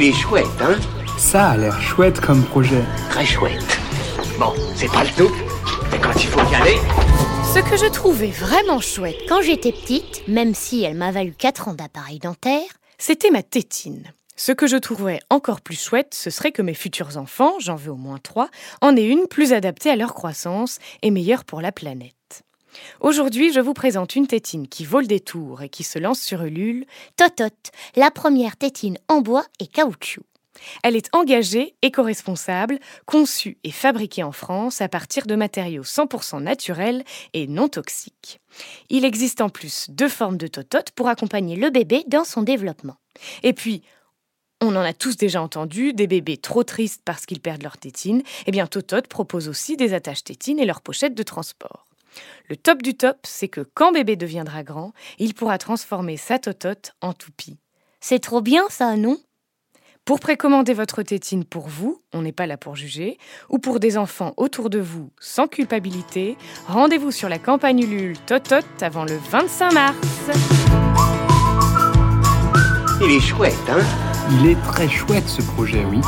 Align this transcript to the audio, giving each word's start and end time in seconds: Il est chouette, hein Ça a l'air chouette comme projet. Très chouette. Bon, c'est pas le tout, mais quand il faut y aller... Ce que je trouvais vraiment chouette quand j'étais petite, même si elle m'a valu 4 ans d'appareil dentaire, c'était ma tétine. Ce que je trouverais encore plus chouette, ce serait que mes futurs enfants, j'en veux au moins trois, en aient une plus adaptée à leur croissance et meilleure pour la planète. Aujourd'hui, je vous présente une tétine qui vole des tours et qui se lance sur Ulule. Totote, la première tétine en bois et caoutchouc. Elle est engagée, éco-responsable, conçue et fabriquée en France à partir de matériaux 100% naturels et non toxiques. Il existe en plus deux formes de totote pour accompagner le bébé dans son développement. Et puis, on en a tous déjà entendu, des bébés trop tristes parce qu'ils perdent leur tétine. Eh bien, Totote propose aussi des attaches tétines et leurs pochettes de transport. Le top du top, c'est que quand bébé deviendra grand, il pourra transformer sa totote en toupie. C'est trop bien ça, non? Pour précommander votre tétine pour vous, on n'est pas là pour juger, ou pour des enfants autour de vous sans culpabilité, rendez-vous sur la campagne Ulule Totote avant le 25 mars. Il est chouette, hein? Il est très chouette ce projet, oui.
Il 0.00 0.04
est 0.04 0.12
chouette, 0.12 0.46
hein 0.60 0.78
Ça 1.18 1.48
a 1.48 1.56
l'air 1.56 1.82
chouette 1.82 2.20
comme 2.20 2.44
projet. 2.44 2.84
Très 3.10 3.26
chouette. 3.26 3.80
Bon, 4.38 4.52
c'est 4.76 4.86
pas 4.86 5.02
le 5.02 5.10
tout, 5.10 5.34
mais 5.90 5.98
quand 5.98 6.14
il 6.14 6.28
faut 6.28 6.52
y 6.52 6.54
aller... 6.54 6.76
Ce 7.52 7.58
que 7.58 7.76
je 7.76 7.90
trouvais 7.90 8.30
vraiment 8.30 8.80
chouette 8.80 9.18
quand 9.28 9.42
j'étais 9.42 9.72
petite, 9.72 10.22
même 10.28 10.54
si 10.54 10.84
elle 10.84 10.94
m'a 10.94 11.10
valu 11.10 11.34
4 11.36 11.66
ans 11.66 11.74
d'appareil 11.74 12.20
dentaire, 12.20 12.62
c'était 12.96 13.30
ma 13.30 13.42
tétine. 13.42 14.04
Ce 14.36 14.52
que 14.52 14.68
je 14.68 14.76
trouverais 14.76 15.18
encore 15.30 15.60
plus 15.60 15.82
chouette, 15.82 16.14
ce 16.14 16.30
serait 16.30 16.52
que 16.52 16.62
mes 16.62 16.74
futurs 16.74 17.16
enfants, 17.16 17.54
j'en 17.58 17.74
veux 17.74 17.90
au 17.90 17.96
moins 17.96 18.18
trois, 18.18 18.50
en 18.80 18.94
aient 18.94 19.08
une 19.08 19.26
plus 19.26 19.52
adaptée 19.52 19.90
à 19.90 19.96
leur 19.96 20.14
croissance 20.14 20.78
et 21.02 21.10
meilleure 21.10 21.44
pour 21.44 21.60
la 21.60 21.72
planète. 21.72 22.44
Aujourd'hui, 23.00 23.52
je 23.52 23.60
vous 23.60 23.74
présente 23.74 24.16
une 24.16 24.26
tétine 24.26 24.68
qui 24.68 24.84
vole 24.84 25.06
des 25.06 25.20
tours 25.20 25.62
et 25.62 25.68
qui 25.68 25.84
se 25.84 25.98
lance 25.98 26.20
sur 26.20 26.42
Ulule. 26.42 26.86
Totote, 27.16 27.70
la 27.96 28.10
première 28.10 28.56
tétine 28.56 28.98
en 29.08 29.20
bois 29.20 29.44
et 29.60 29.66
caoutchouc. 29.66 30.24
Elle 30.82 30.96
est 30.96 31.14
engagée, 31.14 31.76
éco-responsable, 31.82 32.78
conçue 33.06 33.58
et 33.64 33.70
fabriquée 33.70 34.22
en 34.22 34.32
France 34.32 34.80
à 34.80 34.88
partir 34.88 35.26
de 35.26 35.36
matériaux 35.36 35.84
100% 35.84 36.42
naturels 36.42 37.04
et 37.32 37.46
non 37.46 37.68
toxiques. 37.68 38.40
Il 38.88 39.04
existe 39.04 39.40
en 39.40 39.48
plus 39.48 39.86
deux 39.90 40.08
formes 40.08 40.36
de 40.36 40.46
totote 40.46 40.90
pour 40.90 41.08
accompagner 41.08 41.56
le 41.56 41.70
bébé 41.70 42.04
dans 42.08 42.24
son 42.24 42.42
développement. 42.42 42.96
Et 43.42 43.52
puis, 43.52 43.82
on 44.60 44.74
en 44.74 44.80
a 44.80 44.92
tous 44.92 45.16
déjà 45.16 45.40
entendu, 45.40 45.92
des 45.92 46.08
bébés 46.08 46.36
trop 46.36 46.64
tristes 46.64 47.02
parce 47.04 47.26
qu'ils 47.26 47.40
perdent 47.40 47.62
leur 47.62 47.78
tétine. 47.78 48.22
Eh 48.46 48.50
bien, 48.50 48.66
Totote 48.66 49.06
propose 49.06 49.48
aussi 49.48 49.76
des 49.76 49.94
attaches 49.94 50.24
tétines 50.24 50.58
et 50.58 50.66
leurs 50.66 50.80
pochettes 50.80 51.14
de 51.14 51.22
transport. 51.22 51.87
Le 52.48 52.56
top 52.56 52.82
du 52.82 52.94
top, 52.96 53.18
c'est 53.24 53.48
que 53.48 53.60
quand 53.60 53.92
bébé 53.92 54.16
deviendra 54.16 54.62
grand, 54.62 54.92
il 55.18 55.34
pourra 55.34 55.58
transformer 55.58 56.16
sa 56.16 56.38
totote 56.38 56.92
en 57.00 57.12
toupie. 57.12 57.58
C'est 58.00 58.20
trop 58.20 58.40
bien 58.40 58.64
ça, 58.68 58.96
non? 58.96 59.18
Pour 60.04 60.20
précommander 60.20 60.72
votre 60.72 61.02
tétine 61.02 61.44
pour 61.44 61.68
vous, 61.68 62.02
on 62.14 62.22
n'est 62.22 62.32
pas 62.32 62.46
là 62.46 62.56
pour 62.56 62.76
juger, 62.76 63.18
ou 63.50 63.58
pour 63.58 63.78
des 63.78 63.98
enfants 63.98 64.32
autour 64.38 64.70
de 64.70 64.78
vous 64.78 65.10
sans 65.20 65.48
culpabilité, 65.48 66.38
rendez-vous 66.66 67.10
sur 67.10 67.28
la 67.28 67.38
campagne 67.38 67.80
Ulule 67.80 68.18
Totote 68.20 68.82
avant 68.82 69.04
le 69.04 69.18
25 69.18 69.72
mars. 69.74 69.96
Il 73.02 73.10
est 73.12 73.20
chouette, 73.20 73.54
hein? 73.68 73.84
Il 74.30 74.46
est 74.46 74.62
très 74.62 74.88
chouette 74.88 75.28
ce 75.28 75.42
projet, 75.42 75.84
oui. 75.84 76.00